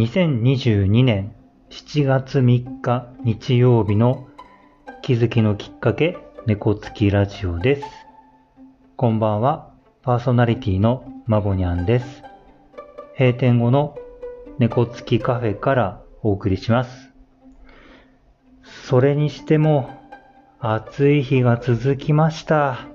[0.00, 1.34] 2022年
[1.68, 4.28] 7月3日日曜日の
[5.02, 6.16] 気づきのきっかけ
[6.46, 7.82] 猫つきラジオです。
[8.96, 9.68] こんばんは、
[10.00, 12.22] パーソナリティのまぼにゃんです。
[13.18, 13.98] 閉店後の
[14.58, 17.10] 猫つきカフェからお送りします。
[18.88, 19.90] それにしても
[20.60, 22.86] 暑い日が続きました。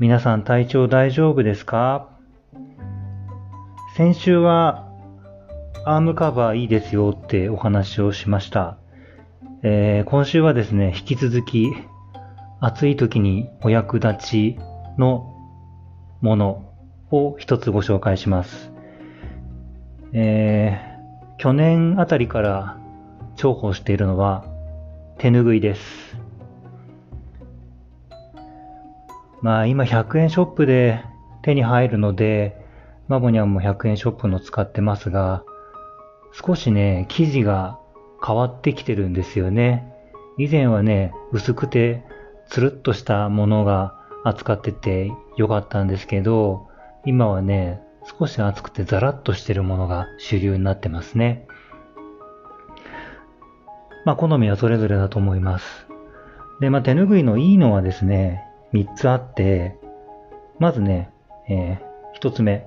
[0.00, 2.08] 皆さん体調大丈夫ですか？
[3.94, 4.87] 先週は
[5.88, 8.76] アームカバーいいですよってお話をしました。
[9.62, 11.72] えー、今週はですね、引き続き
[12.60, 14.58] 暑い時にお役立ち
[14.98, 15.34] の
[16.20, 16.74] もの
[17.10, 18.70] を一つご紹介します。
[20.12, 22.76] えー、去年あたりから
[23.36, 24.44] 重宝しているのは
[25.16, 26.18] 手ぬぐいです。
[29.40, 31.02] まあ今100円ショップで
[31.40, 32.62] 手に入るので、
[33.08, 35.44] マボニャンも100円ショップの使ってますが、
[36.32, 37.78] 少しね、生地が
[38.24, 39.92] 変わってきてるんですよね。
[40.38, 42.04] 以前はね、薄くて
[42.48, 46.68] つるっとしたものが扱っててよかったんですけど、
[47.04, 47.80] 今はね、
[48.18, 51.46] 少し厚くてザラッとしてるものが主流になってますね。
[54.04, 55.86] まあ好みはそれぞれだと思います。
[56.60, 59.76] で、まあ手ぬぐいのいいのはですね、3つあって、
[60.58, 61.10] まずね、
[61.48, 62.66] えー、1つ目、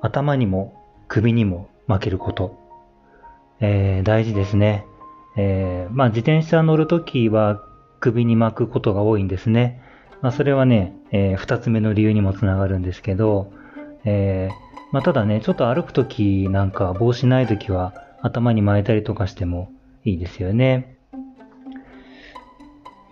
[0.00, 0.74] 頭にも
[1.08, 2.63] 首にも巻けること。
[3.60, 4.86] えー、大事ですね。
[5.36, 7.62] えー、まあ自転車乗るときは
[8.00, 9.82] 首に巻くことが多いんですね。
[10.20, 13.52] まあそれはね、えー、二つ目の理由にもつながるんですけど、
[14.04, 14.50] え、
[14.92, 19.70] まあただね、ちょっと歩くときなんか帽子ないときは頭に巻いたりとかしても
[20.04, 20.96] いいですよね。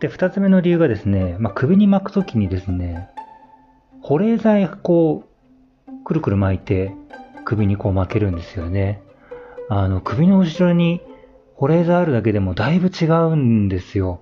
[0.01, 3.09] で、二つ目の理由がですね、まあ首に巻くときにですね、
[4.01, 6.93] 保冷剤こうくるくる巻いて
[7.45, 9.03] 首にこう巻けるんですよね。
[9.69, 11.01] あの、首の後ろに
[11.55, 14.21] 保冷剤あるだけでもだいぶ違うんですよ。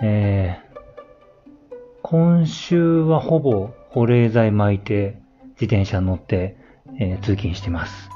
[0.00, 5.20] えー、今週はほぼ保冷剤巻いて
[5.60, 6.56] 自転車乗って、
[7.00, 8.10] えー、通勤してます。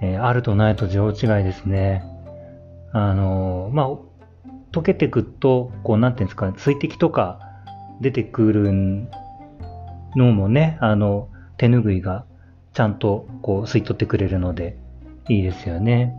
[0.00, 2.04] えー、あるとないと上違いですね。
[2.92, 3.90] あのまあ、
[4.72, 7.40] 溶けてくと、こう、なんていうんですか、水滴とか
[8.00, 8.72] 出てくる
[10.16, 12.24] のもね、あの、手ぬぐいが
[12.72, 14.78] ちゃんとこう吸い取ってくれるので
[15.28, 16.14] いいですよね。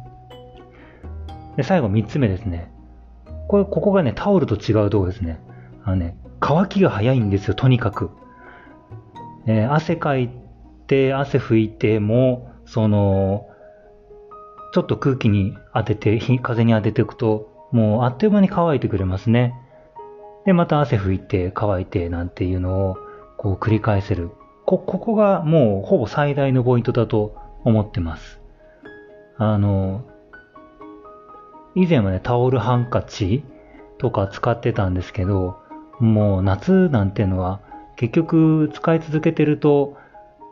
[1.57, 2.71] で、最後3つ目ですね。
[3.47, 5.39] これ、ここがね、タオルと違うとこですね。
[5.83, 8.11] あのね、乾きが早いんですよ、とにかく。
[9.47, 10.29] えー、汗かい
[10.87, 13.47] て、汗拭いても、その、
[14.73, 19.55] ちょっと空気に当てて、風に当てていくと、もうあっという間に乾いてくれますね。
[20.45, 22.97] で、また汗拭いて、乾いて、なんていうのを、
[23.37, 24.31] こう繰り返せる。
[24.65, 28.38] こ、ここがもうほぼ最大のポイントだと思ってます。
[29.39, 30.03] あの、
[31.73, 33.43] 以前はね、タオルハンカチ
[33.97, 35.57] とか使ってたんですけど、
[35.99, 37.61] もう夏なんていうのは
[37.95, 39.97] 結局使い続けてると、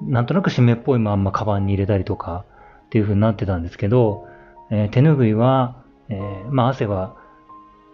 [0.01, 2.45] なんとなく湿っぽいまんまカバンに入れたりとか
[2.85, 4.25] っていう風になってたんですけど、
[4.71, 7.17] えー、手ぬぐいは、えー、まあ汗は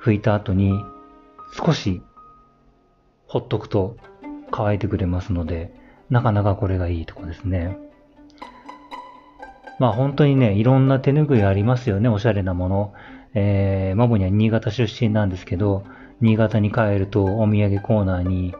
[0.03, 0.73] 拭いた後に
[1.57, 2.03] 少し
[3.25, 3.97] ほっとくと
[4.51, 5.73] 乾いてくれますので、
[6.11, 7.77] なかなかこれがいいとこですね。
[9.79, 12.93] まあ本当にね、いろんな手ぬぐいありますよね、おしゃれなもの。
[13.33, 15.83] えー、マボには新潟出身なんですけど、
[16.21, 18.55] 新潟に帰るとお土産コーナーに、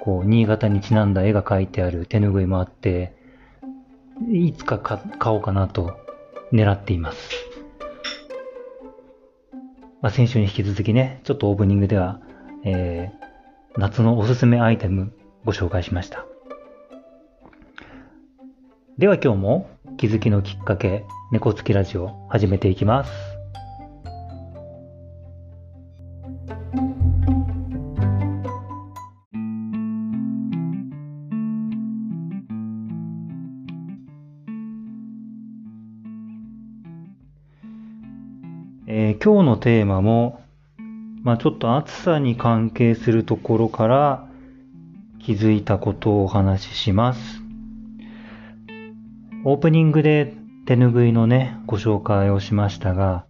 [0.00, 3.16] こう、新潟にちなんだ絵が描いてある手ぬぐいもあって、
[4.30, 5.96] いつか買おうかなと
[6.52, 7.30] 狙っています。
[10.02, 12.20] まあ、先週に引き続きね、ちょっとオープニングでは、
[12.62, 15.12] えー、夏のおすすめアイテム
[15.44, 16.26] ご紹介しました。
[18.98, 23.12] では今日も気づきのきっかけ猫つきラジオ始めていきます。
[38.86, 40.40] えー、今日のテーマも、
[41.22, 44.28] まあ、ちょっと暑さに関係するところから
[45.20, 47.43] 気づいたことをお話しします。
[49.46, 50.32] オープニングで
[50.64, 53.26] 手ぬぐいのね、ご紹介をしましたが、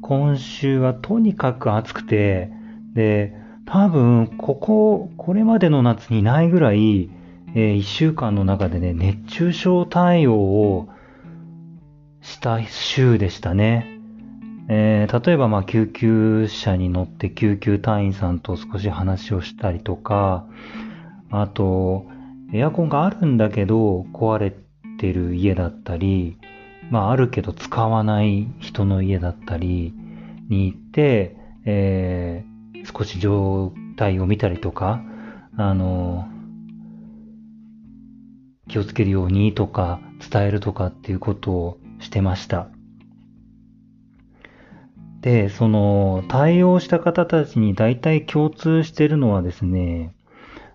[0.00, 2.50] 今週はとにかく暑くて、
[2.94, 3.34] で、
[3.66, 7.10] 多分、ここ、これまでの夏にないぐらい、
[7.54, 10.88] えー、1週間の中でね、熱中症対応を
[12.22, 14.00] した週でしたね。
[14.70, 20.46] えー、例えば、まあ、救急車に乗って救急隊員さんと少し話をしたりとか、
[21.30, 22.06] あと、
[22.54, 24.69] エアコンがあるんだけど壊れて
[25.00, 26.36] てる家だったり、
[26.90, 29.94] まああるけど使わない人の家だったり
[30.50, 35.02] に行って、えー、少し状態を見たりとか、
[35.56, 36.28] あの、
[38.68, 40.00] 気をつけるようにとか
[40.30, 42.68] 伝えるとかっていうことをしてました。
[45.22, 50.14] で、その対応した方たちに大体共通してるのはですね、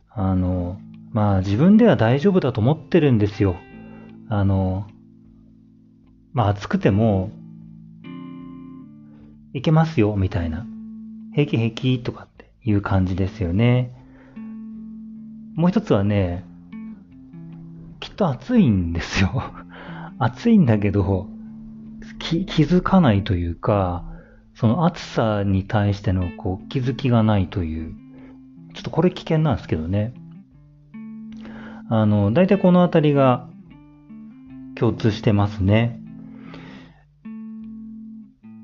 [0.09, 0.79] あの、
[1.11, 3.55] まあ自分では大丈夫だと思ってるんですよ。
[4.29, 4.87] あの、
[6.33, 7.31] まあ暑くても、
[9.53, 10.65] いけますよ、みたいな。
[11.33, 13.91] 平気平気とかっていう感じですよね。
[15.55, 16.43] もう一つはね、
[18.01, 19.43] きっと暑いんですよ。
[20.19, 21.29] 暑いんだけど、
[22.19, 24.05] 気づかないというか、
[24.55, 27.93] その暑さに対してのこう気づきがないという、
[28.73, 30.13] ちょっとこれ危険なんですけどね。
[31.89, 33.47] あの、大体このあたりが
[34.75, 35.99] 共通してますね。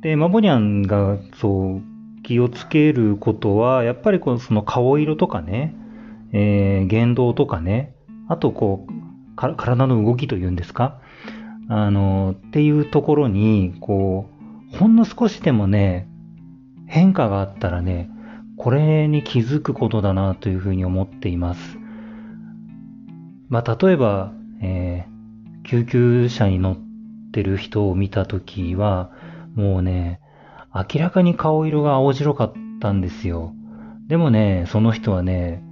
[0.01, 5.75] で、マボニャンがそう気をつけることは、やっぱりこのその顔色とかね、
[6.33, 7.95] えー、言動とかね、
[8.27, 8.93] あとこう、
[9.35, 10.99] 体の動きというんですか
[11.69, 14.29] あの、っていうところに、こ
[14.73, 16.07] う、ほんの少しでもね、
[16.87, 18.09] 変化があったらね、
[18.57, 21.77] これに気づくことだなというふうに思っています。
[23.49, 25.10] まあ、例えば、えー、
[25.63, 26.77] 救急車に乗っ
[27.31, 29.11] てる人を見たときは、
[29.55, 30.19] もうね、
[30.73, 33.53] 明らかに顔色が青白かったんですよ。
[34.07, 35.63] でもね、その人はね、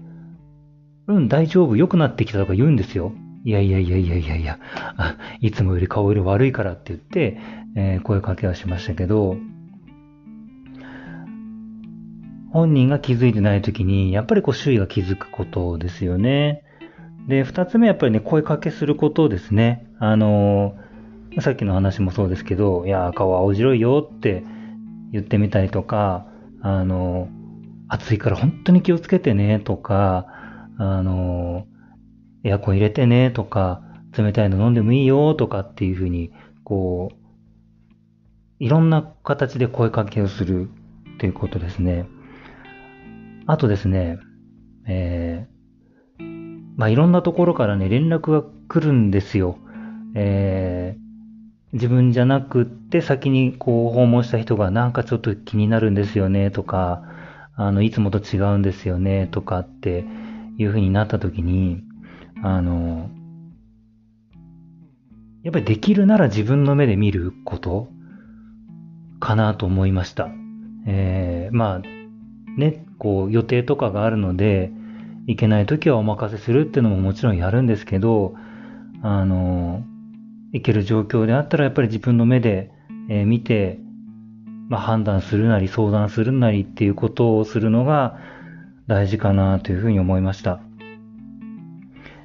[1.08, 3.14] うん、大丈夫、良くなってきたとか言うんですよ。
[3.46, 4.60] いやいやいやいやいやいや、
[5.40, 7.40] いつもより顔色悪いからって言って、
[7.76, 9.38] えー、声かけはしましたけど、
[12.52, 16.64] 本人が気づいてない時に、やっぱりこう周囲が気づくことですよね。
[17.30, 19.88] で、二つ目やっぱりね、声かけすることですね。
[20.00, 24.44] あのー、さっきの話もそうですけど、いや、顔青白いよって
[25.14, 26.28] 言ってみたりとか、
[26.62, 27.30] あのー、
[27.88, 30.26] 暑いから本当に気をつけてねとか、
[30.78, 31.80] あのー
[32.44, 33.82] エアコン入れてねとか、
[34.18, 36.32] 冷たいの飲んでもいいよとかっていうふうに、
[36.64, 37.16] こう、
[38.60, 40.70] いろんな形で声かけをする
[41.20, 42.08] ということですね。
[43.46, 44.20] あとですね、
[44.88, 45.59] えー、
[46.80, 49.60] まあ、いろんなところからね、連絡が来るんですよ。
[50.16, 57.04] えー、自分じゃなくって先にこう訪問した人がなんかちょっと気になるんですよねとか、
[57.58, 60.06] あの、いつもと違うんですよねとかって
[60.58, 61.84] いうふうになった時に、
[62.42, 63.10] あの、
[65.44, 67.90] やっぱりできるなら自分の目で見ること
[69.20, 70.30] かなと思いました。
[70.88, 74.72] えー、まあ、ね、こう予定とかがあるので、
[75.30, 78.34] いけない時はお任せするっていうのももちろんやるんですけど、
[79.04, 79.84] あの、
[80.54, 82.72] いける状況であったらやっぱり自分の目で、
[83.10, 83.80] えー、見て、
[84.70, 88.18] まあ、判断するなり相談するなりっていうことをするのが
[88.88, 90.62] 大事かなというふうに思いました。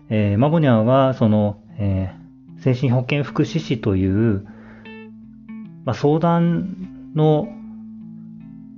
[0.09, 4.47] えー、マボニャンは、その、えー、精神保健福祉士という、
[5.85, 7.49] まあ、相談の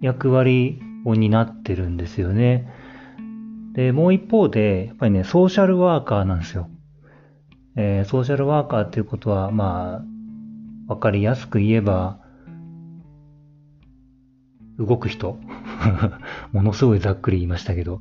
[0.01, 2.69] 役割を担ってるんですよね。
[3.77, 6.69] で、もう一方で、やっぱりね、ソーシャルワーカーなんですよ。
[7.77, 10.03] えー、ソーシャルワーカーっていうことは、ま
[10.89, 12.19] あ、わかりやすく言えば、
[14.79, 15.39] 動く人
[16.53, 18.01] ものすごいざっくり言いましたけど、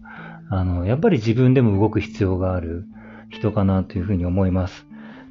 [0.50, 2.86] あの、やっぱり自分でも動く必要がある。
[3.29, 4.86] 人かなというふうに思います。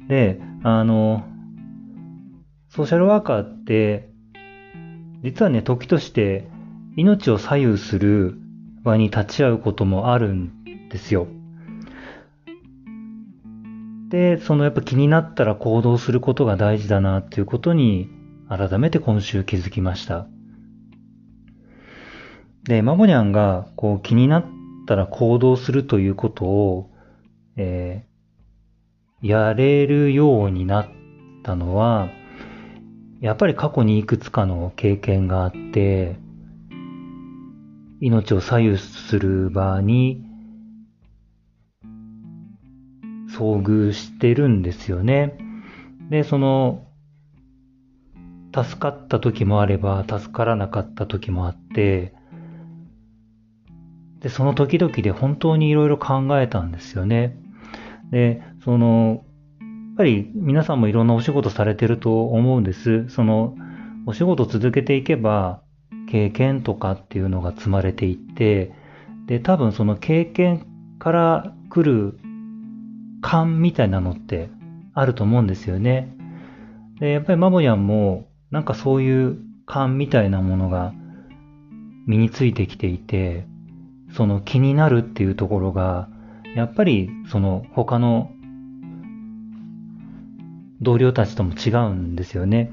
[0.07, 1.25] で、あの、
[2.69, 4.09] ソーシャルワーカーって、
[5.23, 6.47] 実はね、時として
[6.95, 8.37] 命を左右する
[8.85, 11.27] 場に立ち会うこともあるんですよ。
[14.09, 18.09] で、そのやっぱ気になったら行動することが大事だなっていうことに
[18.47, 20.27] 改めて今週気づきました。
[22.63, 24.45] で、マモニャンがこう気になっ
[24.87, 26.95] たら行動するということを
[27.57, 30.87] えー、やれるようになっ
[31.43, 32.09] たのは、
[33.21, 36.17] やっぱり過去にいくつかの経験があって、
[37.99, 40.23] 命を左右する場に
[43.29, 45.37] 遭遇してるんですよね。
[46.09, 46.87] で、その、
[48.53, 52.13] 助かった時もあれば、助からなかった時もあって、
[54.21, 57.37] で、その時々で本当にいろいろ考えたんですよね。
[58.11, 59.23] で、その、
[59.59, 63.09] やっぱり皆さんもいろんなお仕事されてると思うんです。
[63.09, 63.55] その、
[64.05, 65.61] お仕事続けていけば、
[66.09, 68.73] 経験とかっていうのが積まれていって、
[69.27, 70.65] で、多分その経験
[70.99, 72.19] から来る
[73.21, 74.49] 感みたいなのって
[74.93, 76.15] あると思うんですよね。
[76.99, 80.93] で、やっぱりマボヤンも、なんかそういう感みたいなものが
[82.05, 83.47] 身についてきていて、
[84.13, 86.07] その気になるっていうところが、
[86.55, 88.31] やっぱりその他の
[90.81, 92.71] 同僚たちとも違うんですよね。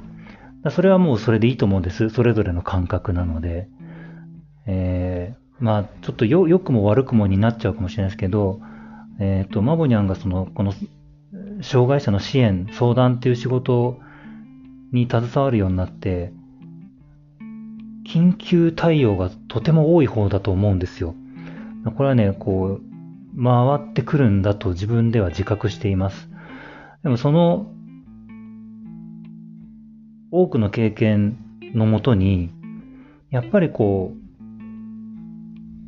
[0.70, 2.10] それはもうそれでいいと思うんです。
[2.10, 3.68] それぞれの感覚なので。
[4.66, 8.60] えー、まあ、ちょっとよ、良くも悪くもになっちゃうかもしれないですけど、
[9.18, 10.72] えっ、ー、と、マボニャンがその、この、
[11.62, 13.98] 障害者の支援、相談っていう仕事
[14.92, 16.32] に携わるようになって、
[18.06, 21.14] 緊急対応がとても多い方だと思うんですよ。
[21.96, 22.92] これはね、こう、
[23.42, 23.54] 回
[23.90, 26.28] ってくるんだと自分では自覚しています。
[27.02, 27.66] でもその
[30.32, 31.36] 多くの経験
[31.74, 32.50] のもとに、
[33.30, 34.22] やっぱりこう、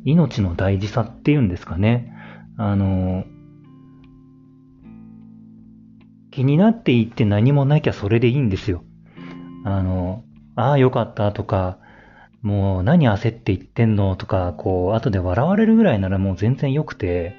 [0.05, 2.13] 命の大事さっていうんですかね。
[2.55, 3.25] あの、
[6.29, 8.83] 気になっていって何もなきゃそれでいいんですよ。
[9.63, 10.23] あの、
[10.55, 11.79] ああよかったとか、
[12.43, 17.35] もう何焦って言ってんのとか、こう、後で笑われるぐらいならもう全然良くて、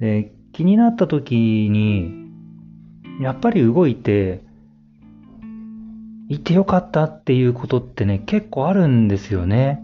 [0.00, 1.36] で、気になった時
[1.70, 2.12] に、
[3.20, 4.49] やっぱり動いて、
[6.30, 9.82] 行ってよかったっていうことってね、結構あるんですよね。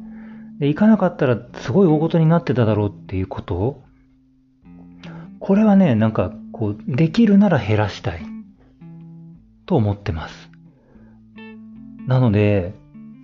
[0.60, 3.82] で、行かなかったらすごい大事になってただろうっていうこと
[5.40, 8.20] これはね、なんか、こう、できるなら減らしたい。
[9.66, 10.48] と思ってます。
[12.06, 12.74] なので、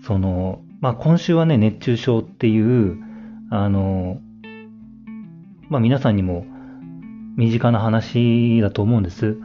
[0.04, 2.98] その、まあ、今週はね、熱中症っていう、
[3.50, 4.20] あの、
[5.68, 6.44] まあ、皆さんにも
[7.36, 9.36] 身近な話だと思うんです。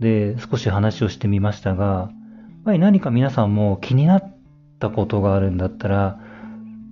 [0.00, 2.10] で、少し話をしてみましたが、
[2.68, 4.34] ぱり何か皆さんも気になっ
[4.78, 6.20] たことがあるんだったら、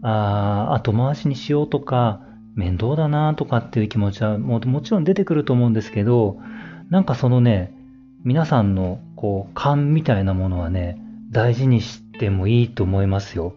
[0.01, 2.23] ああ、後回しにしようとか、
[2.55, 6.39] 面倒だなとかっていう気持ちはももちろん出てくると思うんですけど、
[6.89, 7.75] なんかそのね、
[8.25, 10.99] 皆さんのこう勘みたいなものはね、
[11.31, 13.55] 大事にしてもいいと思いますよ。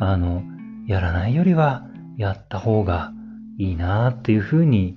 [0.00, 0.42] あの、
[0.88, 3.12] やらないよりはやった方が
[3.58, 4.96] いいなっていうふうに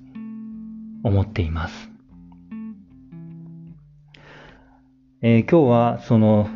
[1.04, 1.95] 思っています。
[5.22, 6.46] えー、今日はその、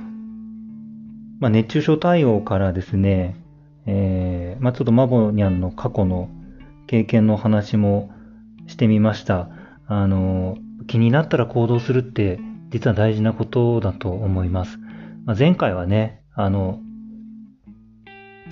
[1.38, 3.37] まあ、熱中症対応からですね、
[3.87, 6.29] えー、まあ、ちょっとマボニャンの過去の
[6.87, 8.11] 経験の話も
[8.67, 9.49] してみました。
[9.87, 12.38] あの、気になったら行動するって
[12.69, 14.79] 実は大事なことだと思います。
[15.25, 16.81] まあ、前回はね、あの、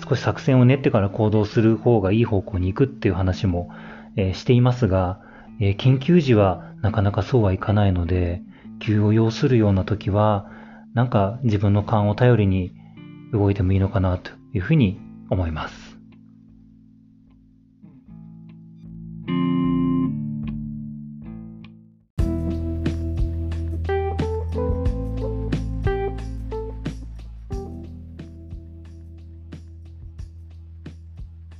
[0.08, 3.68] 少し作戦を練ってから行動する方がいい方向に行くっていう話も、
[4.16, 5.20] えー、していますが、
[5.60, 8.40] えー、緊急時はなかなかそうはいかないので、
[8.80, 10.50] 急を要するような時は、
[10.94, 12.72] なんか自分の勘を頼りに
[13.32, 15.88] 動いてもいいのかなというふうに思います。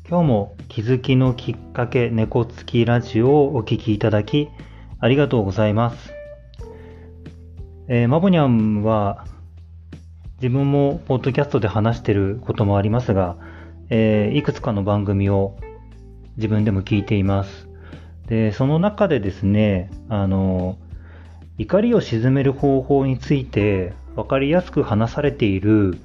[0.09, 4.49] 今日も気づきのきっかけ猫つきラジオをお聴きいただき
[5.01, 6.18] ありがとうございます。
[7.91, 9.25] えー、マボニャンは
[10.43, 13.39] 自分もポッドキャストで話してることもありますが、
[13.89, 15.57] えー、いくつかの番組を
[16.37, 17.67] 自分でも聞いています。
[18.27, 20.77] で、その中でですね、あの、
[21.57, 25.97] 怒りを鎮める方法について分かりやすく話されている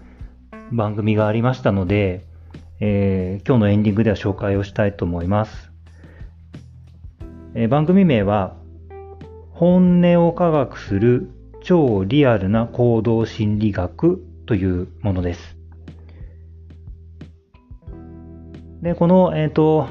[0.72, 2.24] 番組がありましたので、
[2.80, 5.70] えー、今日のエンディングでは紹介をしたいと思います。
[7.56, 8.56] えー、番組名は、
[9.52, 11.30] 本音を科学する
[11.64, 15.58] 超リアルな行動心理学というものです。
[18.82, 19.88] で、この、えっ、ー、と、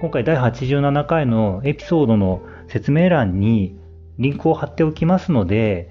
[0.00, 3.78] 今回第87回のエピソードの説明欄に
[4.18, 5.90] リンクを貼っておきますので、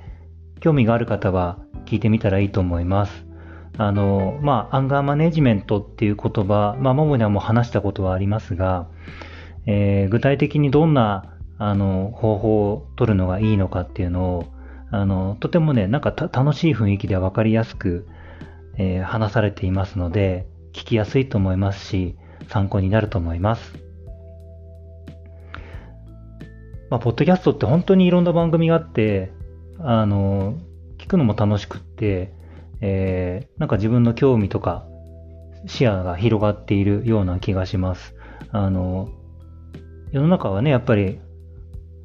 [0.60, 3.26] 興味がある方は聞いてみたらいいと思います。
[3.78, 8.88] あの、まあ、アンガーマネジメントっていう言葉、まあ、ももにはもう話したことはありますが、
[9.66, 14.53] えー、具体的にどんな、あの、方法を取るのがいいのかっていうのを、
[14.94, 18.06] あの、とてもね、なんか楽しい雰囲気でわかりやすく、
[18.78, 22.16] えー、話されていますので、聞きやすいと思いますし、
[22.48, 23.74] 参考になると思います。
[26.92, 29.34] まあ、ポッドキャストって本当にいろんな番組があって、
[29.80, 30.60] あの、
[31.00, 32.32] 聞くのも楽しくって、
[32.80, 34.86] えー、なんか自分の興味とか
[35.66, 38.14] 視野が広がっているような気がします。
[38.52, 39.10] あの、
[40.12, 41.20] 世の中はね、やっぱり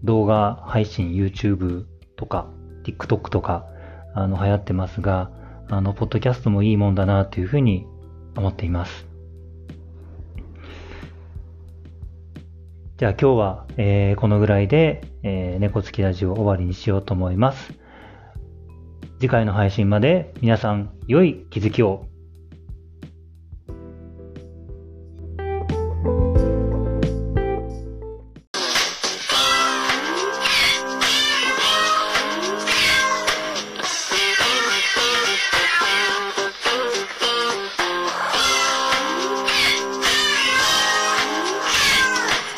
[0.05, 1.85] 動画配信、YouTube
[2.17, 2.49] とか
[2.93, 3.67] TikTok とか
[4.15, 5.31] あの流行ってますが、
[5.71, 7.87] あの、ポッドキャストもいいもんだなというふうに
[8.37, 9.07] 思っています。
[12.97, 17.73] じゃあ今日は、えー、このぐらいで、えー、猫つきラジオ終わりにしようと思います。
[19.21, 22.07] 次回の配信まで皆さん良い気づきを